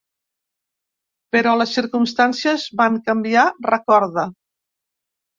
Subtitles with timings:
[1.35, 4.25] Però les circumstàncies van canviar, recorda.